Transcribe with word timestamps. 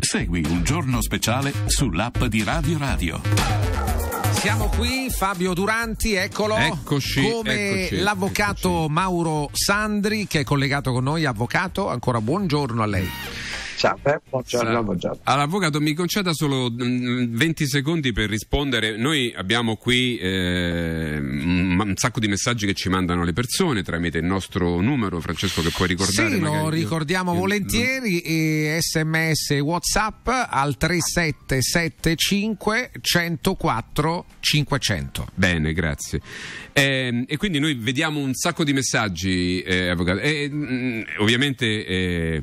Segui 0.00 0.42
un 0.48 0.64
giorno 0.64 1.02
speciale 1.02 1.52
sull'app 1.66 2.24
di 2.24 2.42
Radio 2.42 2.78
Radio. 2.78 3.20
Siamo 4.32 4.68
qui, 4.68 5.10
Fabio 5.10 5.52
Duranti, 5.52 6.14
eccolo. 6.14 6.56
Eccoci, 6.56 7.20
Come 7.20 7.82
eccoci, 7.84 8.00
l'avvocato 8.00 8.68
eccoci. 8.68 8.92
Mauro 8.92 9.50
Sandri, 9.52 10.26
che 10.26 10.40
è 10.40 10.44
collegato 10.44 10.92
con 10.92 11.04
noi. 11.04 11.26
Avvocato, 11.26 11.90
ancora 11.90 12.20
buongiorno 12.20 12.82
a 12.82 12.86
lei. 12.86 13.08
Salve, 13.80 14.20
buongiorno, 14.28 14.84
buongiorno. 14.84 15.20
All'avvocato 15.22 15.80
mi 15.80 15.94
conceda 15.94 16.34
solo 16.34 16.70
mm, 16.70 17.34
20 17.34 17.66
secondi 17.66 18.12
per 18.12 18.28
rispondere. 18.28 18.98
Noi 18.98 19.32
abbiamo 19.34 19.76
qui 19.76 20.18
eh, 20.18 21.16
un 21.18 21.94
sacco 21.96 22.20
di 22.20 22.28
messaggi 22.28 22.66
che 22.66 22.74
ci 22.74 22.90
mandano 22.90 23.24
le 23.24 23.32
persone 23.32 23.82
tramite 23.82 24.18
il 24.18 24.26
nostro 24.26 24.82
numero, 24.82 25.18
Francesco, 25.20 25.62
che 25.62 25.70
puoi 25.74 25.88
ricordare. 25.88 26.28
Sì, 26.28 26.40
lo 26.40 26.52
io- 26.52 26.68
ricordiamo 26.68 27.32
io- 27.32 27.38
volentieri. 27.38 28.20
E 28.20 28.80
sms 28.82 29.52
e 29.52 29.60
WhatsApp 29.60 30.28
al 30.28 30.76
3775 30.76 32.90
104 33.00 34.24
500. 34.40 35.26
Bene, 35.34 35.72
grazie. 35.72 36.20
Ehm, 36.74 37.24
e 37.26 37.38
quindi 37.38 37.58
noi 37.58 37.76
vediamo 37.76 38.20
un 38.20 38.34
sacco 38.34 38.62
di 38.62 38.74
messaggi, 38.74 39.62
eh, 39.62 39.88
avvocato. 39.88 40.18
E, 40.18 40.50
mm, 40.52 41.00
ovviamente 41.20 41.86
eh, 41.86 42.42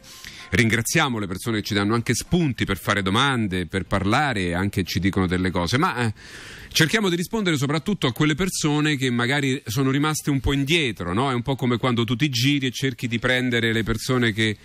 ringraziamo 0.50 1.20
le 1.20 1.28
persone 1.28 1.58
che 1.58 1.64
ci 1.64 1.74
danno 1.74 1.94
anche 1.94 2.14
spunti 2.14 2.66
per 2.66 2.78
fare 2.78 3.02
domande, 3.02 3.66
per 3.66 3.84
parlare 3.84 4.46
e 4.46 4.54
anche 4.54 4.84
ci 4.84 5.00
dicono 5.00 5.28
delle 5.28 5.52
cose, 5.52 5.78
ma 5.78 5.98
eh, 5.98 6.14
cerchiamo 6.72 7.10
di 7.10 7.16
rispondere 7.16 7.58
soprattutto 7.58 8.08
a 8.08 8.14
quelle 8.14 8.36
persone 8.36 8.96
che 8.98 9.10
magari 9.10 9.62
sono 9.66 9.92
rimaste 9.92 10.30
un 10.30 10.40
po' 10.40 10.54
indietro, 10.54 11.14
no? 11.14 11.30
È 11.32 11.34
un 11.34 11.42
po' 11.42 11.56
come 11.56 11.78
quando 11.78 12.04
tu 12.04 12.16
ti 12.16 12.30
giri 12.30 12.68
e 12.68 12.72
cerchi 12.72 13.08
di 13.08 13.20
prendere 13.20 13.74
le 13.74 13.84
persone 13.84 14.32
che 14.34 14.58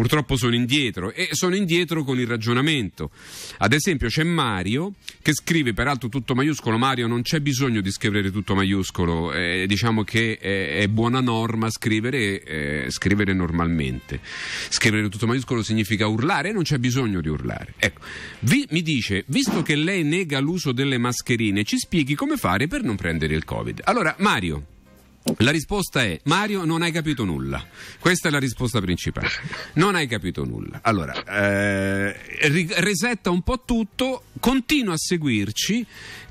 purtroppo 0.00 0.36
sono 0.36 0.54
indietro 0.54 1.12
e 1.12 1.28
sono 1.32 1.54
indietro 1.54 2.04
con 2.04 2.18
il 2.18 2.26
ragionamento. 2.26 3.10
Ad 3.58 3.74
esempio 3.74 4.08
c'è 4.08 4.22
Mario 4.22 4.94
che 5.20 5.34
scrive 5.34 5.74
peraltro 5.74 6.08
tutto 6.08 6.34
maiuscolo, 6.34 6.78
Mario 6.78 7.06
non 7.06 7.20
c'è 7.20 7.40
bisogno 7.40 7.82
di 7.82 7.90
scrivere 7.90 8.30
tutto 8.30 8.54
maiuscolo, 8.54 9.32
eh, 9.32 9.66
diciamo 9.66 10.02
che 10.02 10.38
è, 10.38 10.78
è 10.78 10.88
buona 10.88 11.20
norma 11.20 11.68
scrivere, 11.70 12.42
eh, 12.42 12.86
scrivere 12.88 13.34
normalmente. 13.34 14.20
Scrivere 14.70 15.08
tutto 15.10 15.26
maiuscolo 15.26 15.62
significa 15.62 16.06
urlare 16.06 16.48
e 16.48 16.52
non 16.52 16.62
c'è 16.62 16.78
bisogno 16.78 17.20
di 17.20 17.28
urlare. 17.28 17.74
Ecco, 17.76 18.00
vi- 18.40 18.66
mi 18.70 18.80
dice, 18.82 19.24
visto 19.26 19.60
che 19.62 19.74
lei 19.76 20.02
nega 20.02 20.38
l'uso 20.40 20.72
delle 20.72 20.96
mascherine, 20.96 21.59
ci 21.64 21.78
spieghi 21.78 22.14
come 22.14 22.36
fare 22.36 22.66
per 22.66 22.82
non 22.82 22.96
prendere 22.96 23.34
il 23.34 23.44
Covid. 23.44 23.82
Allora, 23.84 24.14
Mario. 24.18 24.66
La 25.36 25.50
risposta 25.50 26.02
è 26.02 26.18
Mario 26.24 26.64
non 26.64 26.80
hai 26.80 26.90
capito 26.90 27.24
nulla. 27.24 27.64
Questa 27.98 28.28
è 28.28 28.30
la 28.30 28.38
risposta 28.38 28.80
principale. 28.80 29.28
Non 29.74 29.94
hai 29.94 30.06
capito 30.06 30.44
nulla. 30.44 30.80
Allora, 30.82 31.12
eh, 31.22 32.16
resetta 32.80 33.30
un 33.30 33.42
po' 33.42 33.62
tutto, 33.64 34.24
continua 34.40 34.94
a 34.94 34.98
seguirci, 34.98 35.86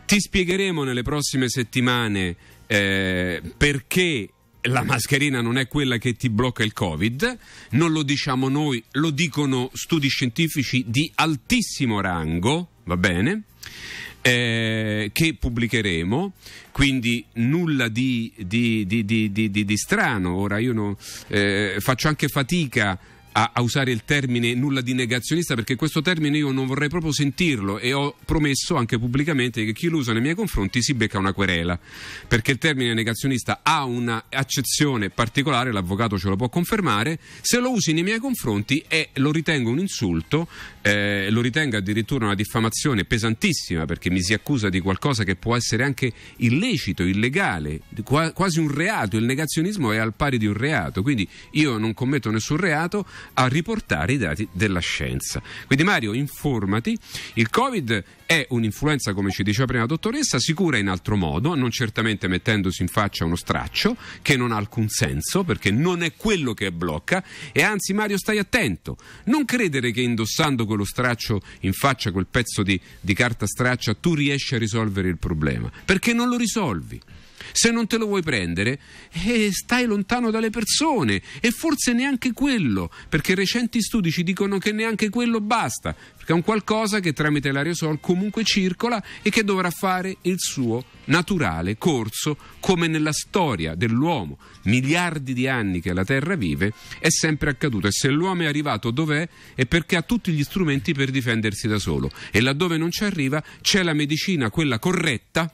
ti 0.06 0.20
spiegheremo 0.20 0.84
nelle 0.84 1.04
prossime 1.04 1.50
settimane 1.50 2.36
eh, 2.66 3.42
perché 3.56 4.30
la 4.64 4.84
mascherina 4.84 5.42
non 5.42 5.58
è 5.58 5.68
quella 5.68 5.98
che 5.98 6.14
ti 6.14 6.30
blocca 6.30 6.64
il 6.64 6.74
Covid, 6.74 7.38
non 7.72 7.92
lo 7.92 8.04
diciamo 8.04 8.50
noi, 8.50 8.84
lo 8.94 9.12
dicono 9.12 9.70
studi 9.74 10.08
scientifici 10.08 10.84
di 10.88 11.10
altissimo 11.16 12.02
rango, 12.02 12.70
va 12.84 12.98
bene? 12.98 13.44
Eh, 14.22 15.10
che 15.14 15.36
pubblicheremo, 15.40 16.34
quindi 16.72 17.24
nulla 17.34 17.88
di, 17.88 18.32
di- 18.38 18.86
di- 18.86 19.06
di- 19.06 19.32
strano. 19.78 20.36
Ora 20.36 20.58
io 20.60 20.74
no- 20.74 20.98
eh, 21.28 21.76
faccio 21.80 22.08
anche 22.08 22.28
fatica. 22.28 22.98
A, 23.32 23.52
a 23.54 23.62
usare 23.62 23.92
il 23.92 24.04
termine 24.06 24.54
nulla 24.56 24.82
di 24.82 24.94
negazionista 24.94 25.54
perché 25.54 25.76
questo 25.76 26.02
termine 26.02 26.38
io 26.38 26.52
non 26.52 26.66
vorrei 26.66 26.90
proprio 26.90 27.14
sentirlo 27.14 27.78
e 27.78 27.94
ho 27.94 28.16
promesso 28.26 28.76
anche 28.76 28.98
pubblicamente 28.98 29.64
che 29.66 29.74
chi 29.74 29.88
lo 29.88 29.98
usa 29.98 30.14
nei 30.14 30.22
miei 30.22 30.36
confronti 30.36 30.82
si 30.82 30.94
becca 30.94 31.20
una 31.20 31.32
querela 31.32 31.80
perché 32.28 32.52
il 32.52 32.58
termine 32.58 32.94
negazionista 32.94 33.60
ha 33.64 33.84
un'accezione 33.84 35.10
particolare, 35.10 35.72
l'avvocato 35.72 36.18
ce 36.18 36.28
lo 36.28 36.36
può 36.36 36.50
confermare, 36.50 37.20
se 37.42 37.60
lo 37.60 37.72
usi 37.72 37.94
nei 37.94 38.04
miei 38.04 38.20
confronti 38.20 38.84
è, 38.88 39.10
lo 39.16 39.32
ritengo 39.32 39.70
un 39.70 39.80
insulto, 39.80 40.48
eh, 40.82 41.30
lo 41.30 41.42
ritengo 41.42 41.78
addirittura 41.78 42.26
una 42.26 42.36
diffamazione 42.36 43.06
pesantissima 43.06 43.86
perché 43.86 44.10
mi 44.10 44.22
si 44.22 44.34
accusa 44.34 44.70
di 44.70 44.80
qualcosa 44.80 45.24
che 45.24 45.36
può 45.36 45.56
essere 45.56 45.84
anche 45.84 46.12
illecito, 46.38 47.04
illegale, 47.04 47.82
qua- 48.04 48.32
quasi 48.32 48.60
un 48.60 48.74
reato, 48.74 49.18
il 49.18 49.26
negazionismo 49.26 49.92
è 49.92 49.98
al 49.98 50.14
pari 50.14 50.38
di 50.38 50.46
un 50.46 50.54
reato, 50.54 51.02
quindi 51.02 51.28
io 51.52 51.78
non 51.78 51.94
commetto 51.94 52.30
nessun 52.32 52.58
reato 52.58 53.06
a 53.34 53.48
riportare 53.48 54.14
i 54.14 54.18
dati 54.18 54.48
della 54.52 54.80
scienza. 54.80 55.42
Quindi 55.66 55.84
Mario, 55.84 56.14
informati, 56.14 56.98
il 57.36 57.50
Covid 57.50 58.04
è 58.26 58.46
un'influenza, 58.50 59.14
come 59.14 59.32
ci 59.32 59.42
diceva 59.44 59.66
prima 59.66 59.82
la 59.82 59.88
dottoressa, 59.88 60.40
si 60.40 60.54
cura 60.54 60.78
in 60.78 60.88
altro 60.88 61.16
modo, 61.16 61.56
non 61.56 61.72
certamente 61.72 62.28
mettendosi 62.28 62.84
in 62.84 62.88
faccia 62.88 63.26
uno 63.26 63.36
straccio, 63.36 63.96
che 64.22 64.38
non 64.38 64.52
ha 64.52 64.58
alcun 64.58 64.88
senso, 64.88 65.44
perché 65.44 65.72
non 65.72 66.04
è 66.04 66.14
quello 66.16 66.54
che 66.54 66.72
blocca, 66.72 67.24
e 67.52 67.64
anzi 67.64 67.94
Mario 67.94 68.18
stai 68.18 68.38
attento, 68.38 68.98
non 69.26 69.46
credere 69.46 69.92
che 69.92 70.02
indossando 70.02 70.66
quello 70.66 70.86
straccio 70.86 71.42
in 71.62 71.74
faccia, 71.74 72.12
quel 72.12 72.28
pezzo 72.30 72.62
di, 72.62 72.80
di 73.00 73.14
carta 73.14 73.48
straccia, 73.48 73.96
tu 73.96 74.14
riesci 74.14 74.54
a 74.56 74.60
risolvere 74.60 75.10
il 75.10 75.18
problema, 75.18 75.72
perché 75.84 76.14
non 76.14 76.30
lo 76.30 76.38
risolvi. 76.38 77.02
Se 77.52 77.72
non 77.72 77.88
te 77.88 77.98
lo 77.98 78.06
vuoi 78.06 78.22
prendere, 78.22 78.80
eh, 79.26 79.50
stai 79.52 79.86
lontano 79.86 80.30
dalle 80.30 80.50
persone. 80.50 81.22
E 81.40 81.52
forse 81.52 81.94
neanche 81.94 82.32
quello, 82.32 82.92
perché 83.10 83.36
recenti 83.36 83.82
studi 83.82 84.12
ci 84.12 84.24
dicono 84.24 84.60
che 84.60 84.72
neanche 84.72 85.10
quello 85.10 85.42
basta, 85.42 85.94
perché 85.94 86.32
è 86.32 86.36
un 86.36 86.44
qualcosa 86.44 87.00
che 87.00 87.12
tramite 87.12 87.52
l'aerosol 87.52 88.00
comunque 88.00 88.44
circola 88.44 89.04
e 89.22 89.30
che 89.30 89.44
dovrà 89.44 89.72
fare 89.72 90.18
il 90.22 90.36
suo 90.38 90.86
naturale 91.06 91.78
corso 91.78 92.38
come 92.60 92.88
nella 92.88 93.12
storia 93.12 93.74
dell'uomo, 93.74 94.38
miliardi 94.64 95.34
di 95.34 95.48
anni 95.48 95.82
che 95.82 95.94
la 95.94 96.06
Terra 96.06 96.36
vive, 96.36 96.74
è 97.00 97.10
sempre 97.10 97.50
accaduto. 97.50 97.88
E 97.88 97.92
se 97.92 98.10
l'uomo 98.10 98.44
è 98.44 98.46
arrivato 98.46 98.92
dov'è 98.92 99.28
è 99.56 99.66
perché 99.66 99.96
ha 99.96 100.02
tutti 100.04 100.32
gli 100.32 100.44
strumenti 100.44 100.94
per 100.94 101.10
difendersi 101.10 101.68
da 101.68 101.80
solo. 101.80 102.12
E 102.32 102.42
laddove 102.42 102.78
non 102.78 102.92
ci 102.92 103.04
arriva 103.04 103.44
c'è 103.62 103.84
la 103.84 103.94
medicina, 103.94 104.50
quella 104.50 104.78
corretta, 104.78 105.52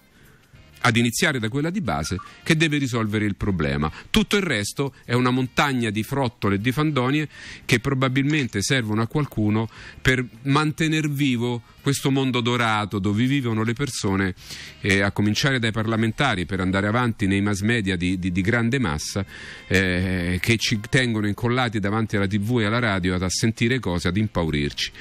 ad 0.86 0.96
iniziare 0.98 1.40
da 1.40 1.50
quella 1.50 1.72
di 1.72 1.82
base, 1.82 2.18
che 2.44 2.56
deve 2.56 2.78
risolvere 2.78 3.26
il 3.26 3.36
problema. 3.36 3.92
Tutto 4.12 4.38
il 4.38 4.44
resto 4.44 4.94
è 5.04 5.14
una 5.14 5.32
montagna 5.32 5.90
di 5.90 6.04
frottole 6.04 6.56
e 6.56 6.60
di 6.60 6.72
fandonie 6.72 7.28
che 7.66 7.80
probabilmente 7.80 8.62
servono 8.62 9.02
a 9.02 9.08
qualcuno 9.08 9.68
per 10.00 10.24
mantenere 10.44 11.08
vivo 11.08 11.64
questo 11.82 12.12
mondo 12.12 12.42
dorato 12.42 13.00
dove 13.00 13.26
vivono 13.26 13.64
le 13.64 13.74
persone, 13.74 14.34
eh, 14.82 15.02
a 15.02 15.12
cominciare 15.12 15.60
dai 15.60 15.72
parlamentari 15.72 16.46
per 16.46 16.60
andare 16.60 16.88
avanti 16.88 17.26
nei 17.26 17.42
mass 17.42 17.62
media 17.62 17.96
di, 17.96 18.18
di- 18.20 18.32
di 18.32 18.42
grande 18.42 18.80
massa, 18.80 19.26
eh, 19.68 20.40
che 20.42 20.58
ci 20.58 20.80
tengono 20.88 21.28
incollati 21.28 21.80
davanti 21.80 22.16
alla 22.16 22.28
tv 22.28 22.60
e 22.60 22.66
alla 22.66 22.80
radio 22.80 23.16
ad 23.16 23.26
sentire 23.28 23.80
cose, 23.80 24.08
ad 24.08 24.18
impaurirci. 24.18 24.92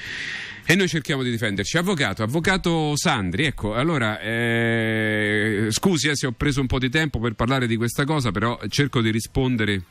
E 0.67 0.73
noi 0.75 0.87
cerchiamo 0.87 1.21
di 1.21 1.29
difenderci. 1.29 1.77
Avvocato, 1.77 2.23
avvocato 2.23 2.97
Sandri, 2.97 3.45
ecco, 3.45 3.75
allora, 3.75 4.19
eh, 4.19 5.67
scusi 5.69 6.09
eh, 6.09 6.15
se 6.15 6.25
ho 6.25 6.31
preso 6.31 6.59
un 6.59 6.65
po' 6.65 6.79
di 6.79 6.89
tempo 6.89 7.19
per 7.19 7.33
parlare 7.33 7.67
di 7.67 7.75
questa 7.75 8.03
cosa, 8.03 8.31
però 8.31 8.59
cerco 8.67 8.99
di 9.01 9.11
rispondere 9.11 9.83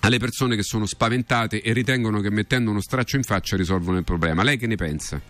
alle 0.00 0.18
persone 0.18 0.56
che 0.56 0.64
sono 0.64 0.86
spaventate 0.86 1.62
e 1.62 1.72
ritengono 1.72 2.20
che 2.20 2.30
mettendo 2.30 2.70
uno 2.70 2.80
straccio 2.80 3.14
in 3.14 3.22
faccia 3.22 3.56
risolvono 3.56 3.96
il 3.98 4.04
problema. 4.04 4.42
Lei 4.42 4.58
che 4.58 4.66
ne 4.66 4.74
pensa? 4.74 5.20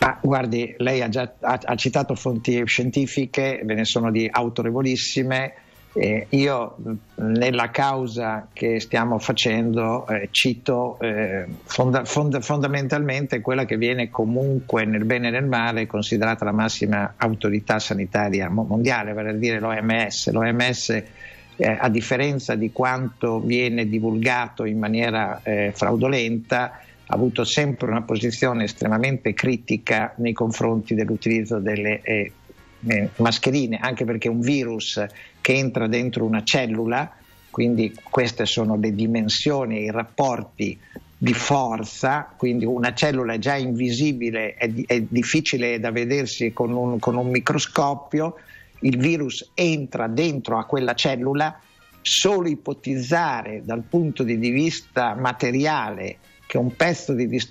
Ma 0.00 0.18
guardi, 0.20 0.74
lei 0.78 1.02
ha 1.02 1.08
già 1.08 1.34
ha, 1.40 1.60
ha 1.62 1.76
citato 1.76 2.16
fonti 2.16 2.62
scientifiche, 2.66 3.60
ve 3.64 3.74
ne 3.74 3.84
sono 3.84 4.10
di 4.10 4.28
autorevolissime. 4.28 5.54
Eh, 5.96 6.26
io 6.30 6.74
mh, 6.76 6.92
nella 7.36 7.70
causa 7.70 8.48
che 8.52 8.80
stiamo 8.80 9.20
facendo 9.20 10.04
eh, 10.08 10.28
cito 10.32 10.98
eh, 11.00 11.46
fonda- 11.62 12.04
fonda- 12.04 12.40
fondamentalmente 12.40 13.40
quella 13.40 13.64
che 13.64 13.76
viene 13.76 14.10
comunque 14.10 14.84
nel 14.84 15.04
bene 15.04 15.28
e 15.28 15.30
nel 15.30 15.46
male 15.46 15.86
considerata 15.86 16.44
la 16.44 16.50
massima 16.50 17.14
autorità 17.16 17.78
sanitaria 17.78 18.50
mo- 18.50 18.64
mondiale, 18.64 19.12
vale 19.12 19.30
a 19.30 19.34
dire 19.34 19.60
l'OMS. 19.60 20.32
L'OMS 20.32 21.02
eh, 21.56 21.76
a 21.78 21.88
differenza 21.88 22.56
di 22.56 22.72
quanto 22.72 23.38
viene 23.38 23.88
divulgato 23.88 24.64
in 24.64 24.78
maniera 24.80 25.40
eh, 25.44 25.70
fraudolenta, 25.72 26.80
ha 27.06 27.14
avuto 27.14 27.44
sempre 27.44 27.88
una 27.88 28.02
posizione 28.02 28.64
estremamente 28.64 29.32
critica 29.32 30.12
nei 30.16 30.32
confronti 30.32 30.94
dell'utilizzo 30.94 31.60
delle 31.60 32.00
eh, 32.02 32.32
eh, 32.86 33.10
mascherine, 33.16 33.78
anche 33.80 34.04
perché 34.04 34.28
un 34.28 34.40
virus 34.40 35.04
che 35.44 35.52
entra 35.52 35.86
dentro 35.88 36.24
una 36.24 36.42
cellula, 36.42 37.18
quindi 37.50 37.94
queste 38.08 38.46
sono 38.46 38.78
le 38.78 38.94
dimensioni, 38.94 39.82
i 39.82 39.90
rapporti 39.90 40.78
di 41.18 41.34
forza, 41.34 42.32
quindi 42.34 42.64
una 42.64 42.94
cellula 42.94 43.38
già 43.38 43.54
invisibile 43.54 44.54
è, 44.54 44.72
è 44.86 45.02
difficile 45.02 45.78
da 45.78 45.90
vedersi 45.90 46.54
con 46.54 46.72
un, 46.72 46.98
con 46.98 47.18
un 47.18 47.28
microscopio, 47.28 48.36
il 48.80 48.96
virus 48.96 49.50
entra 49.52 50.06
dentro 50.06 50.56
a 50.56 50.64
quella 50.64 50.94
cellula, 50.94 51.60
solo 52.00 52.48
ipotizzare 52.48 53.60
dal 53.66 53.82
punto 53.82 54.22
di 54.22 54.36
vista 54.36 55.14
materiale 55.14 56.16
che 56.46 56.56
un 56.56 56.74
pezzo 56.74 57.12
di, 57.12 57.28
di 57.28 57.42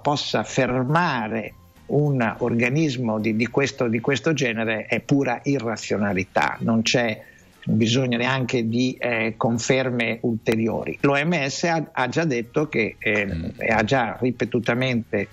possa 0.00 0.44
fermare 0.44 1.54
un 1.86 2.36
organismo 2.38 3.18
di, 3.18 3.34
di, 3.34 3.48
questo, 3.48 3.88
di, 3.88 3.98
questo, 3.98 4.34
genere 4.34 4.86
è 4.86 5.00
pura 5.00 5.40
irrazionalità, 5.42 6.56
non 6.60 6.82
c'è 6.82 7.29
bisogno 7.64 8.16
neanche 8.16 8.68
di 8.68 8.96
eh, 8.98 9.34
conferme 9.36 10.18
ulteriori. 10.22 10.98
L'OMS 11.00 11.64
ha, 11.64 11.90
ha 11.92 12.08
già 12.08 12.24
detto 12.24 12.68
che 12.68 12.96
eh, 12.98 13.26
mm. 13.26 13.44
ha 13.68 13.84
già 13.84 14.16
ripetutamente 14.20 15.28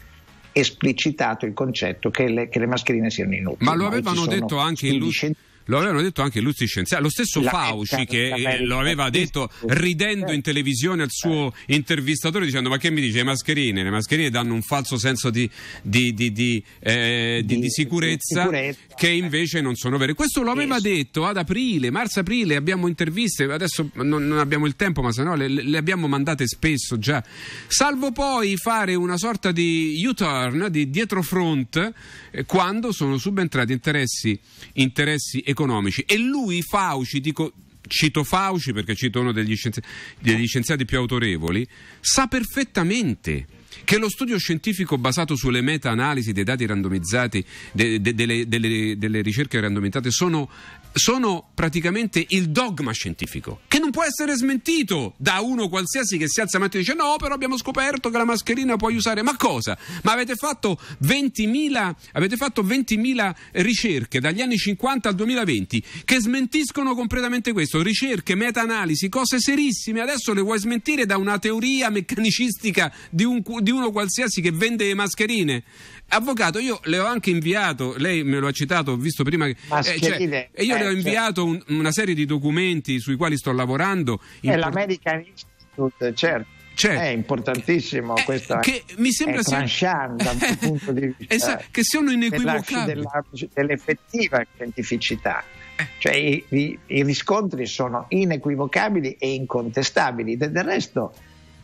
esplicitato 0.51 1.45
il 1.45 1.53
concetto 1.53 2.09
che 2.09 2.27
le, 2.27 2.49
che 2.49 2.59
le 2.59 2.65
mascherine 2.65 3.09
siano 3.09 3.35
inutili. 3.35 3.69
Ma 3.69 3.75
lo 3.75 3.85
avevano 3.85 4.25
detto 4.25 4.57
anche 4.57 4.87
in 4.87 4.97
luce 4.97 5.33
lo 5.67 5.77
avevano 5.77 6.01
detto 6.01 6.21
anche 6.21 6.39
illustri 6.39 6.65
scienziati, 6.65 7.03
lo 7.03 7.09
stesso 7.09 7.41
la 7.41 7.49
Fauci 7.49 8.05
che 8.05 8.29
eh, 8.29 8.65
lo 8.65 8.79
aveva 8.79 9.09
detto 9.09 9.49
ridendo 9.67 10.31
in 10.31 10.41
televisione 10.41 11.03
al 11.03 11.11
suo 11.11 11.53
intervistatore 11.67 12.45
dicendo 12.45 12.69
ma 12.69 12.77
che 12.77 12.89
mi 12.89 13.01
dice? 13.01 13.17
Le 13.17 13.23
mascherine? 13.23 13.83
Le 13.83 13.89
mascherine 13.89 14.29
danno 14.29 14.53
un 14.53 14.61
falso 14.61 14.97
senso 14.97 15.29
di, 15.29 15.49
di, 15.81 16.13
di, 16.13 16.63
eh, 16.79 17.41
di 17.43 17.69
sicurezza, 17.69 18.43
sicurezza, 18.43 18.79
che 18.95 19.09
invece 19.09 19.61
non 19.61 19.75
sono 19.75 19.97
vere. 19.97 20.13
Questo 20.13 20.41
lo 20.41 20.51
aveva 20.51 20.79
detto 20.79 21.25
ad 21.25 21.37
aprile, 21.37 21.91
marzo-aprile, 21.91 22.55
abbiamo 22.55 22.87
interviste, 22.87 23.43
adesso 23.43 23.89
non, 23.95 24.27
non 24.27 24.39
abbiamo 24.39 24.65
il 24.65 24.75
tempo 24.75 25.01
ma 25.01 25.11
se 25.11 25.23
no 25.23 25.35
le, 25.35 25.47
le, 25.47 25.77
abbiamo 25.77 26.07
mandate 26.07 26.47
spesso 26.47 26.97
già, 26.97 27.23
salvo 27.67 28.11
poi 28.11 28.55
fare 28.57 28.95
una 28.95 29.17
sorta 29.17 29.51
di 29.51 30.01
U-turn, 30.05 30.67
di 30.69 30.89
dietrofront, 30.89 31.93
eh, 32.31 32.45
quando 32.45 32.91
sono 32.91 33.17
subentrati 33.17 33.73
interessi, 33.73 34.39
interessi 34.73 35.43
economici 35.45 35.56
economici. 35.57 36.03
E 36.05 36.17
lui 36.19 36.61
Fauci, 36.61 37.19
dico, 37.19 37.51
cito 37.87 38.23
Fauci 38.23 38.73
perché 38.73 38.93
cito 38.93 39.19
uno 39.19 39.31
degli 39.31 39.55
scienziati, 39.55 39.87
degli 40.19 40.45
scienziati 40.45 40.85
più 40.85 40.99
autorevoli, 40.99 41.67
sa 41.99 42.27
perfettamente 42.27 43.47
che 43.83 43.97
lo 43.97 44.09
studio 44.09 44.37
scientifico 44.37 44.97
basato 44.97 45.35
sulle 45.35 45.61
meta-analisi 45.61 46.31
dei 46.31 46.43
dati 46.43 46.65
randomizzati, 46.65 47.43
de, 47.71 48.01
de, 48.01 48.13
delle, 48.13 48.47
delle, 48.47 48.97
delle, 48.97 49.21
ricerche 49.21 49.59
randomizzate, 49.59 50.11
sono, 50.11 50.49
sono, 50.93 51.49
praticamente 51.53 52.23
il 52.29 52.49
dogma 52.49 52.91
scientifico, 52.91 53.61
che 53.67 53.79
non 53.79 53.91
può 53.91 54.03
essere 54.03 54.35
smentito 54.35 55.13
da 55.17 55.39
uno 55.39 55.69
qualsiasi 55.69 56.17
che 56.17 56.27
si 56.27 56.41
alza 56.41 56.59
mattina 56.59 56.81
e 56.81 56.85
dice 56.85 56.95
no, 56.95 57.15
però 57.17 57.33
abbiamo 57.33 57.57
scoperto 57.57 58.09
che 58.09 58.17
la 58.17 58.25
mascherina 58.25 58.75
puoi 58.75 58.95
usare. 58.95 59.21
Ma 59.21 59.35
cosa? 59.35 59.77
Ma 60.03 60.11
avete 60.11 60.35
fatto 60.35 60.79
20.000, 61.03 61.95
avete 62.13 62.37
fatto 62.37 62.63
20.000 62.63 63.35
ricerche 63.53 64.19
dagli 64.19 64.41
anni 64.41 64.57
50 64.57 65.09
al 65.09 65.15
2020 65.15 65.83
che 66.05 66.19
smentiscono 66.19 66.95
completamente 66.95 67.53
questo, 67.53 67.81
ricerche, 67.81 68.35
meta-analisi, 68.35 69.09
cose 69.09 69.39
serissime, 69.39 70.01
adesso 70.01 70.33
le 70.33 70.41
vuoi 70.41 70.59
smentire 70.59 71.05
da 71.05 71.17
una 71.17 71.39
teoria 71.39 71.89
meccanicistica 71.89 72.93
di 73.09 73.23
un, 73.23 73.41
di 73.61 73.71
uno 73.71 73.91
qualsiasi 73.91 74.41
che 74.41 74.51
vende 74.51 74.93
mascherine. 74.93 75.63
Avvocato, 76.09 76.59
io 76.59 76.79
le 76.83 76.99
ho 76.99 77.05
anche 77.05 77.29
inviato, 77.29 77.95
lei 77.97 78.23
me 78.23 78.39
lo 78.39 78.47
ha 78.47 78.51
citato, 78.51 78.91
ho 78.91 78.95
visto 78.95 79.23
prima 79.23 79.45
che... 79.45 79.51
Eh, 79.51 79.99
cioè, 79.99 80.49
e 80.51 80.63
io 80.63 80.75
eh, 80.75 80.79
le 80.79 80.85
ho 80.85 80.89
cioè 80.89 80.95
inviato 80.95 81.45
un, 81.45 81.61
una 81.67 81.91
serie 81.91 82.15
di 82.15 82.25
documenti 82.25 82.99
sui 82.99 83.15
quali 83.15 83.35
sto 83.35 83.51
lavorando. 83.51 84.21
È 84.39 84.47
import- 84.47 84.63
l'American 84.63 85.25
Institute, 85.25 86.13
certo. 86.15 86.55
Certo. 86.77 87.01
È 87.01 87.07
importantissimo 87.07 88.15
eh, 88.15 88.23
questo 88.23 88.59
che 88.59 88.83
mi 88.97 89.11
sembra 89.11 89.41
da 89.41 89.57
un 89.57 90.57
punto 90.61 90.91
di 90.91 91.07
vista 91.17 91.33
esatto, 91.33 91.63
che 91.71 91.81
siano 91.83 92.11
inequivocabili 92.11 92.85
della, 92.85 93.23
dell'effettiva 93.51 94.45
scientificità 94.53 95.43
eh. 95.75 95.87
cioè 95.97 96.15
i, 96.15 96.43
i, 96.49 96.77
i, 96.85 97.03
riscontri 97.03 97.65
sono 97.65 98.05
inequivocabili 98.09 99.13
e 99.13 99.33
incontestabili 99.33 100.37
del 100.37 100.63
resto 100.63 101.13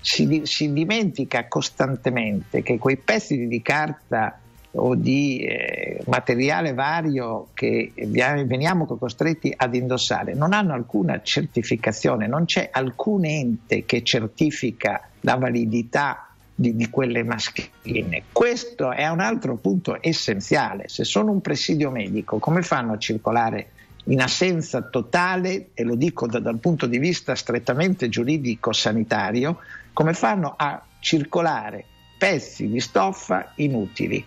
si, 0.03 0.41
si, 0.44 0.73
dimentica 0.73 1.47
costantemente 1.47 2.61
che 2.61 2.77
quei 2.77 2.97
pezzi 2.97 3.47
di 3.47 3.61
carta 3.61 4.38
o 4.71 4.95
di 4.95 5.38
eh, 5.45 6.03
materiale 6.07 6.73
vario 6.73 7.50
che 7.53 7.94
veniamo 7.95 8.85
costretti 8.85 9.53
ad 9.55 9.75
indossare 9.75 10.33
non 10.33 10.51
hanno 10.51 10.73
alcuna 10.73 11.21
certificazione, 11.21 12.27
non 12.27 12.44
c'è 12.45 12.69
alcun 12.71 13.23
ente 13.25 13.85
che 13.85 14.03
certifica 14.03 15.07
la 15.21 15.35
validità 15.35 16.27
di, 16.53 16.75
di, 16.75 16.89
quelle 16.89 17.23
mascherine. 17.23 18.23
Questo 18.31 18.91
è 18.91 19.07
un 19.07 19.21
altro 19.21 19.55
punto 19.55 19.97
essenziale. 20.01 20.88
Se 20.88 21.03
sono 21.03 21.31
un 21.31 21.41
presidio 21.41 21.89
medico, 21.89 22.39
come 22.39 22.61
fanno 22.61 22.94
a 22.94 22.97
circolare 22.97 23.69
in 24.05 24.21
assenza 24.21 24.81
totale, 24.81 25.69
e 25.73 25.83
lo 25.83 25.95
dico 25.95 26.27
da, 26.27 26.39
dal 26.39 26.59
punto 26.59 26.85
di 26.88 26.97
vista 26.97 27.35
strettamente 27.35 28.09
giuridico-sanitario, 28.09 29.59
come 29.94 30.13
fanno 30.13 30.53
a 30.57 30.83
circolare 31.00 31.85
pezzi 32.17 32.69
di 32.69 32.79
stoffa 32.79 33.51
inutili. 33.55 34.25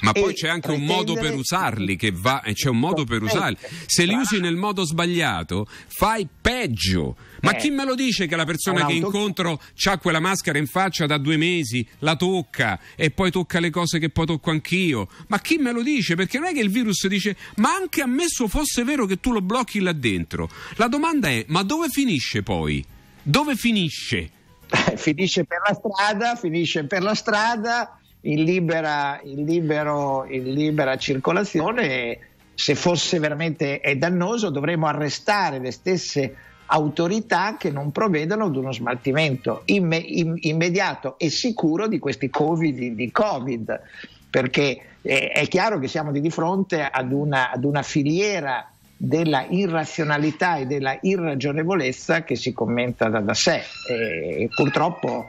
Ma 0.00 0.12
poi 0.12 0.34
c'è 0.34 0.48
anche 0.48 0.70
un 0.70 0.84
modo 0.84 1.14
per 1.14 1.34
usarli, 1.34 1.96
che 1.96 2.10
va, 2.12 2.42
c'è 2.52 2.68
un 2.68 2.78
modo 2.78 3.04
per 3.04 3.22
usarli. 3.22 3.56
Se 3.86 4.04
li 4.04 4.14
usi 4.14 4.40
nel 4.40 4.56
modo 4.56 4.84
sbagliato, 4.84 5.66
fai 5.86 6.28
peggio. 6.40 7.16
Ma 7.40 7.52
eh, 7.52 7.56
chi 7.58 7.70
me 7.70 7.84
lo 7.84 7.94
dice 7.94 8.26
che 8.26 8.36
la 8.36 8.44
persona 8.44 8.84
che 8.84 8.92
incontro 8.92 9.60
ha 9.84 9.98
quella 9.98 10.20
maschera 10.20 10.58
in 10.58 10.66
faccia 10.66 11.06
da 11.06 11.18
due 11.18 11.36
mesi, 11.36 11.86
la 12.00 12.16
tocca 12.16 12.78
e 12.94 13.10
poi 13.10 13.30
tocca 13.30 13.58
le 13.58 13.70
cose 13.70 13.98
che 13.98 14.10
poi 14.10 14.26
tocco 14.26 14.50
anch'io? 14.50 15.08
Ma 15.28 15.40
chi 15.40 15.56
me 15.56 15.72
lo 15.72 15.82
dice? 15.82 16.14
Perché 16.14 16.38
non 16.38 16.48
è 16.48 16.52
che 16.52 16.60
il 16.60 16.70
virus 16.70 17.06
dice, 17.06 17.36
ma 17.56 17.74
anche 17.74 18.02
ammesso 18.02 18.48
fosse 18.48 18.84
vero 18.84 19.06
che 19.06 19.18
tu 19.20 19.32
lo 19.32 19.40
blocchi 19.40 19.80
là 19.80 19.92
dentro. 19.92 20.50
La 20.76 20.88
domanda 20.88 21.28
è, 21.28 21.44
ma 21.48 21.62
dove 21.62 21.88
finisce 21.88 22.42
poi? 22.42 22.84
Dove 23.22 23.56
finisce? 23.56 24.30
finisce 24.96 25.44
per 25.44 25.60
la 25.66 25.74
strada, 25.74 26.36
finisce 26.36 26.84
per 26.84 27.02
la 27.02 27.14
strada 27.14 27.98
in 28.26 28.44
libera, 28.44 29.20
in 29.22 29.44
libero, 29.44 30.26
in 30.28 30.52
libera 30.52 30.96
circolazione. 30.96 32.18
Se 32.54 32.74
fosse 32.74 33.18
veramente 33.18 33.80
dannoso, 33.96 34.50
dovremmo 34.50 34.86
arrestare 34.86 35.58
le 35.58 35.70
stesse 35.70 36.34
autorità 36.66 37.56
che 37.58 37.70
non 37.70 37.92
provvedano 37.92 38.46
ad 38.46 38.56
uno 38.56 38.72
smaltimento 38.72 39.62
imme, 39.66 39.98
im, 39.98 40.34
immediato 40.40 41.16
e 41.18 41.30
sicuro 41.30 41.86
di 41.86 41.98
questi 41.98 42.28
covid 42.28 42.94
di 42.94 43.10
Covid, 43.12 43.80
perché 44.30 44.80
è, 45.02 45.32
è 45.34 45.46
chiaro 45.48 45.78
che 45.78 45.86
siamo 45.86 46.10
di 46.10 46.30
fronte 46.30 46.82
ad 46.82 47.12
una, 47.12 47.52
ad 47.52 47.64
una 47.64 47.82
filiera 47.82 48.68
della 48.96 49.44
irrazionalità 49.48 50.56
e 50.56 50.66
della 50.66 50.98
irragionevolezza 51.02 52.24
che 52.24 52.34
si 52.34 52.52
commenta 52.54 53.08
da, 53.08 53.20
da 53.20 53.34
sé 53.34 53.62
e 53.86 54.48
purtroppo 54.54 55.26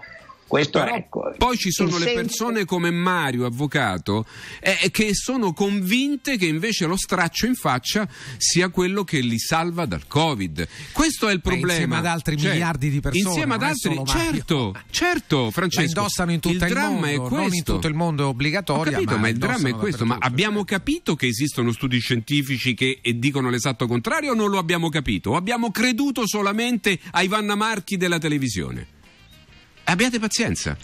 questo 0.47 0.79
Però 0.79 0.95
ecco, 0.95 1.33
poi 1.37 1.57
ci 1.57 1.71
sono 1.71 1.97
le 1.97 2.05
senso... 2.05 2.13
persone 2.13 2.65
come 2.65 2.89
Mario, 2.89 3.45
avvocato, 3.45 4.25
eh, 4.61 4.89
che 4.91 5.13
sono 5.13 5.51
convinte 5.51 6.37
che 6.37 6.45
invece 6.45 6.85
lo 6.85 6.95
straccio 6.97 7.45
in 7.45 7.55
faccia 7.55 8.07
sia 8.37 8.69
quello 8.69 9.03
che 9.03 9.19
li 9.19 9.37
salva 9.37 9.85
dal 9.85 10.07
Covid. 10.07 10.67
Questo 10.93 11.27
è 11.27 11.33
il 11.33 11.41
problema. 11.41 11.71
insieme 11.71 11.97
ad 11.97 12.05
altri 12.05 12.37
cioè, 12.37 12.51
miliardi 12.51 12.89
di 12.89 12.99
persone. 13.01 13.27
Insieme 13.27 13.53
ad 13.55 13.63
altri, 13.63 14.01
certo, 14.05 14.73
certo, 14.89 15.51
Francesco. 15.51 15.81
La 15.81 15.87
indossano 15.87 16.31
in 16.31 16.39
tutto 16.39 16.55
il, 16.55 16.61
il 16.61 16.67
dramma 16.69 17.07
mondo, 17.07 17.07
è 17.07 17.17
questo. 17.17 17.35
Non 17.35 17.53
in 17.53 17.63
tutto 17.63 17.87
il 17.87 17.93
mondo 17.93 18.23
è 18.23 18.25
obbligatorio. 18.27 18.91
Capito, 18.93 19.11
ma, 19.15 19.17
ma 19.19 19.27
il 19.27 19.37
dramma 19.37 19.67
è 19.69 19.73
questo. 19.73 20.05
Ma 20.05 20.17
abbiamo 20.19 20.63
capito 20.63 21.15
che 21.15 21.27
esistono 21.27 21.71
studi 21.73 21.99
scientifici 21.99 22.73
che 22.73 23.01
dicono 23.15 23.49
l'esatto 23.49 23.85
contrario 23.85 24.31
o 24.31 24.35
non 24.35 24.49
lo 24.49 24.59
abbiamo 24.59 24.89
capito? 24.89 25.31
O 25.31 25.35
abbiamo 25.35 25.71
creduto 25.71 26.25
solamente 26.25 26.99
ai 27.11 27.27
Vanna 27.27 27.55
Marchi 27.55 27.97
della 27.97 28.17
televisione? 28.17 28.95
Abbiate 29.89 30.19
pazienza. 30.19 30.77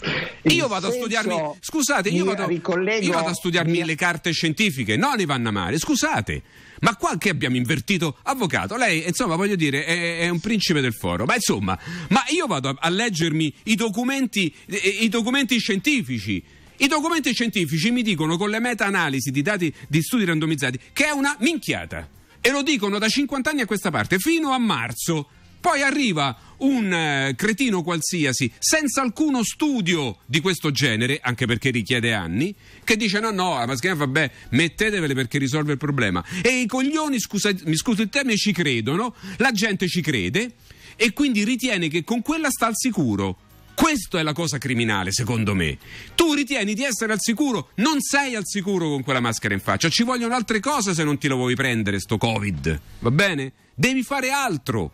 Io 0.44 0.66
vado 0.66 0.88
a 0.88 0.90
studiarmi. 0.90 1.56
Scusate, 1.60 2.08
io 2.08 2.24
vado, 2.24 2.50
io 2.50 3.12
vado 3.12 3.28
a 3.28 3.34
studiarmi 3.34 3.84
le 3.84 3.96
carte 3.96 4.32
scientifiche, 4.32 4.96
non 4.96 5.20
i 5.20 5.26
vanno 5.26 5.52
male. 5.52 5.78
Scusate. 5.78 6.42
Ma 6.80 6.96
qua 6.96 7.18
che 7.18 7.28
abbiamo 7.28 7.56
invertito? 7.56 8.16
Avvocato, 8.22 8.76
lei, 8.76 9.06
insomma, 9.06 9.36
voglio 9.36 9.56
dire, 9.56 9.84
è, 9.84 10.20
è 10.20 10.28
un 10.30 10.40
principe 10.40 10.80
del 10.80 10.94
foro. 10.94 11.26
Ma 11.26 11.34
insomma, 11.34 11.78
ma 12.08 12.24
io 12.28 12.46
vado 12.46 12.70
a, 12.70 12.76
a 12.78 12.88
leggermi 12.88 13.54
i 13.64 13.74
documenti, 13.74 14.54
i 15.00 15.08
documenti 15.10 15.58
scientifici. 15.58 16.42
I 16.78 16.86
documenti 16.86 17.34
scientifici 17.34 17.90
mi 17.90 18.00
dicono 18.00 18.38
con 18.38 18.48
le 18.48 18.58
meta-analisi 18.58 19.30
di 19.30 19.42
dati 19.42 19.72
di 19.86 20.00
studi 20.00 20.24
randomizzati 20.24 20.80
che 20.94 21.08
è 21.08 21.10
una 21.10 21.36
minchiata. 21.40 22.08
E 22.40 22.50
lo 22.50 22.62
dicono 22.62 22.98
da 22.98 23.08
50 23.08 23.50
anni 23.50 23.60
a 23.60 23.66
questa 23.66 23.90
parte, 23.90 24.18
fino 24.18 24.52
a 24.52 24.58
marzo. 24.58 25.28
Poi 25.60 25.80
arriva 25.80 26.36
un 26.64 26.92
eh, 26.92 27.34
cretino 27.36 27.82
qualsiasi, 27.82 28.50
senza 28.58 29.02
alcuno 29.02 29.42
studio 29.42 30.18
di 30.26 30.40
questo 30.40 30.70
genere, 30.70 31.20
anche 31.22 31.46
perché 31.46 31.70
richiede 31.70 32.12
anni, 32.12 32.54
che 32.82 32.96
dice 32.96 33.20
no, 33.20 33.30
no, 33.30 33.58
la 33.58 33.66
mascherina 33.66 34.04
vabbè, 34.04 34.30
mettetevele 34.50 35.14
perché 35.14 35.38
risolve 35.38 35.72
il 35.72 35.78
problema. 35.78 36.24
E 36.42 36.60
i 36.60 36.66
coglioni, 36.66 37.18
scusa, 37.18 37.52
mi 37.64 37.76
scuso 37.76 38.02
il 38.02 38.08
termine, 38.08 38.36
ci 38.36 38.52
credono, 38.52 39.14
la 39.38 39.52
gente 39.52 39.86
ci 39.88 40.00
crede 40.00 40.54
e 40.96 41.12
quindi 41.12 41.44
ritiene 41.44 41.88
che 41.88 42.04
con 42.04 42.22
quella 42.22 42.50
sta 42.50 42.66
al 42.66 42.76
sicuro. 42.76 43.38
Questa 43.74 44.20
è 44.20 44.22
la 44.22 44.32
cosa 44.32 44.56
criminale, 44.56 45.10
secondo 45.10 45.52
me. 45.52 45.76
Tu 46.14 46.32
ritieni 46.32 46.74
di 46.74 46.84
essere 46.84 47.12
al 47.12 47.18
sicuro, 47.20 47.70
non 47.76 48.00
sei 48.00 48.36
al 48.36 48.44
sicuro 48.46 48.88
con 48.88 49.02
quella 49.02 49.18
maschera 49.18 49.52
in 49.52 49.60
faccia. 49.60 49.88
Ci 49.88 50.04
vogliono 50.04 50.34
altre 50.34 50.60
cose 50.60 50.94
se 50.94 51.02
non 51.02 51.18
ti 51.18 51.26
lo 51.26 51.34
vuoi 51.36 51.56
prendere, 51.56 51.98
sto 51.98 52.16
Covid. 52.16 52.80
Va 53.00 53.10
bene? 53.10 53.52
Devi 53.74 54.04
fare 54.04 54.30
altro. 54.30 54.92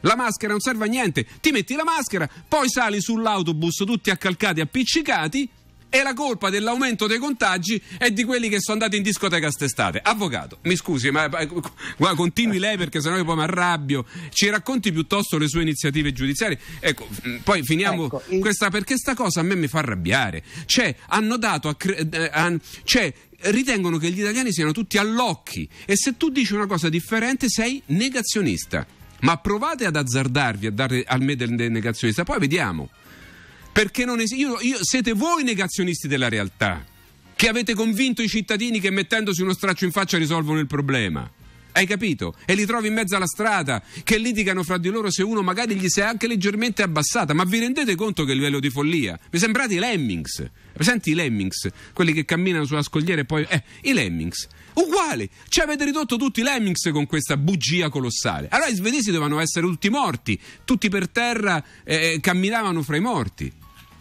La 0.00 0.16
maschera 0.16 0.52
non 0.52 0.60
serve 0.60 0.84
a 0.84 0.88
niente. 0.88 1.26
Ti 1.40 1.50
metti 1.50 1.74
la 1.74 1.84
maschera, 1.84 2.28
poi 2.48 2.68
sali 2.68 3.00
sull'autobus 3.00 3.76
tutti 3.84 4.10
accalcati, 4.10 4.60
appiccicati. 4.60 5.48
E 5.90 6.02
la 6.02 6.12
colpa 6.12 6.50
dell'aumento 6.50 7.06
dei 7.06 7.16
contagi 7.16 7.80
è 7.96 8.10
di 8.10 8.22
quelli 8.24 8.50
che 8.50 8.60
sono 8.60 8.74
andati 8.74 8.98
in 8.98 9.02
discoteca 9.02 9.50
st'estate. 9.50 9.98
Avvocato, 10.02 10.58
mi 10.64 10.76
scusi, 10.76 11.10
ma 11.10 11.24
eh, 11.30 11.46
guarda, 11.96 12.14
continui 12.14 12.58
lei 12.58 12.76
perché 12.76 13.00
sennò 13.00 13.16
io 13.16 13.24
poi 13.24 13.36
mi 13.36 13.42
arrabbio. 13.44 14.04
Ci 14.30 14.50
racconti 14.50 14.92
piuttosto 14.92 15.38
le 15.38 15.48
sue 15.48 15.62
iniziative 15.62 16.12
giudiziarie. 16.12 16.58
Ecco, 16.80 17.08
mm, 17.26 17.36
poi 17.38 17.62
finiamo 17.62 18.04
Ecco, 18.04 18.22
questa 18.38 18.68
perché 18.68 18.98
sta 18.98 19.14
cosa 19.14 19.40
a 19.40 19.42
me 19.42 19.54
mi 19.54 19.66
fa 19.66 19.78
arrabbiare. 19.78 20.44
Cioè, 20.66 20.94
hanno 21.06 21.38
dato 21.38 21.68
a, 21.70 21.76
eh, 21.80 22.30
a- 22.34 22.54
cioè, 22.84 23.10
ritengono 23.44 23.96
che 23.96 24.10
gli 24.10 24.20
italiani 24.20 24.52
siano 24.52 24.72
tutti 24.72 24.98
all'occhi 24.98 25.66
e 25.86 25.96
se 25.96 26.18
tu 26.18 26.28
dici 26.28 26.52
una 26.52 26.66
cosa 26.66 26.90
differente 26.90 27.48
sei 27.48 27.80
negazionista. 27.86 28.86
Ma 29.20 29.36
provate 29.36 29.84
ad 29.84 29.96
azzardarvi 29.96 30.66
a 30.66 30.70
dare 30.70 31.04
al 31.06 31.20
me 31.22 31.34
del 31.34 31.52
negazionista, 31.52 32.24
poi 32.24 32.38
vediamo. 32.38 32.88
Perché 33.72 34.04
non 34.04 34.20
esiste. 34.20 34.36
Io, 34.36 34.58
io- 34.60 34.78
siete 34.80 35.12
voi 35.12 35.42
negazionisti 35.44 36.08
della 36.08 36.28
realtà. 36.28 36.84
Che 37.34 37.48
avete 37.48 37.74
convinto 37.74 38.22
i 38.22 38.28
cittadini 38.28 38.80
che 38.80 38.90
mettendosi 38.90 39.42
uno 39.42 39.52
straccio 39.52 39.84
in 39.84 39.92
faccia 39.92 40.18
risolvono 40.18 40.58
il 40.58 40.66
problema. 40.66 41.30
Hai 41.72 41.86
capito? 41.86 42.34
E 42.44 42.54
li 42.54 42.66
trovi 42.66 42.88
in 42.88 42.94
mezzo 42.94 43.16
alla 43.16 43.26
strada, 43.26 43.82
che 44.02 44.18
litigano 44.18 44.62
fra 44.62 44.78
di 44.78 44.88
loro 44.88 45.10
se 45.10 45.22
uno 45.22 45.42
magari 45.42 45.76
gli 45.76 45.88
si 45.88 46.00
è 46.00 46.04
anche 46.04 46.26
leggermente 46.26 46.82
abbassata. 46.82 47.34
Ma 47.34 47.44
vi 47.44 47.58
rendete 47.60 47.94
conto 47.94 48.24
che 48.24 48.34
livello 48.34 48.58
di 48.60 48.70
follia? 48.70 49.18
Mi 49.30 49.38
sembrate 49.38 49.74
i 49.74 49.78
Lemmings. 49.78 50.44
Presenti 50.72 51.10
i 51.10 51.14
Lemmings? 51.14 51.68
Quelli 51.92 52.12
che 52.12 52.24
camminano 52.24 52.64
sulla 52.64 52.82
scogliera 52.82 53.20
e 53.20 53.24
poi. 53.24 53.46
Eh, 53.48 53.62
i 53.82 53.92
Lemmings. 53.92 54.46
Uguali. 54.74 55.28
Ci 55.48 55.60
avete 55.60 55.84
ridotto 55.84 56.16
tutti 56.16 56.40
i 56.40 56.42
Lemmings 56.42 56.88
con 56.92 57.06
questa 57.06 57.36
bugia 57.36 57.88
colossale. 57.88 58.48
Allora 58.50 58.70
i 58.70 58.74
svedesi 58.74 59.10
dovevano 59.10 59.40
essere 59.40 59.66
tutti 59.66 59.88
morti. 59.88 60.38
Tutti 60.64 60.88
per 60.88 61.08
terra 61.08 61.62
eh, 61.84 62.18
camminavano 62.20 62.82
fra 62.82 62.96
i 62.96 63.00
morti. 63.00 63.52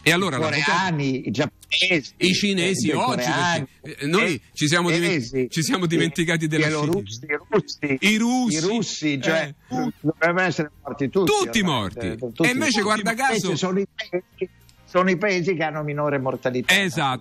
E 0.07 0.11
allora 0.13 0.37
I 0.37 0.39
coreani, 0.39 1.27
i 1.27 1.31
giapponesi, 1.31 2.13
i 2.15 2.33
cinesi 2.33 2.87
eh, 2.91 2.95
oggi, 2.95 3.23
coreani, 3.23 3.67
eh, 3.81 4.05
noi 4.05 4.35
eh, 4.35 4.41
ci 4.53 4.67
siamo 4.69 4.89
cinesi, 4.89 5.47
ci 5.49 5.61
siamo 5.61 5.85
dimenticati 5.85 6.47
della 6.47 6.67
bielorussi, 6.67 7.25
i 7.25 7.35
russi, 7.49 7.97
I 7.99 8.17
russi, 8.17 8.55
i 8.55 8.59
russi, 8.61 9.21
cioè 9.21 9.53
eh. 9.67 9.91
dovrebbero 9.99 10.47
essere 10.47 10.71
morti 10.81 11.09
tutti. 11.09 11.31
Tutti 11.43 11.61
morti. 11.61 12.15
tutti 12.15 12.43
E 12.43 12.51
invece, 12.51 12.81
morti. 12.81 13.01
guarda 13.01 13.13
caso- 13.15 13.55
sono 13.57 13.79
i 13.79 13.87
paesi 13.93 14.49
sono 14.89 15.09
i 15.09 15.17
paesi 15.17 15.53
che 15.53 15.63
hanno 15.63 15.83
minore 15.83 16.17
mortalità. 16.17 16.73
Esatto. 16.73 17.15